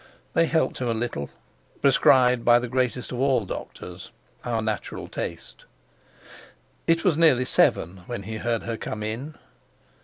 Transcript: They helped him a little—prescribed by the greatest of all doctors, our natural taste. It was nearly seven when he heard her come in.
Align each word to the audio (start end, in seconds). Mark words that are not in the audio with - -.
They 0.33 0.47
helped 0.47 0.79
him 0.79 0.87
a 0.87 0.95
little—prescribed 0.95 2.43
by 2.43 2.57
the 2.57 2.67
greatest 2.67 3.11
of 3.11 3.19
all 3.19 3.45
doctors, 3.45 4.09
our 4.43 4.59
natural 4.59 5.07
taste. 5.07 5.65
It 6.87 7.03
was 7.03 7.15
nearly 7.17 7.45
seven 7.45 7.97
when 8.07 8.23
he 8.23 8.37
heard 8.37 8.63
her 8.63 8.77
come 8.77 9.03
in. 9.03 9.35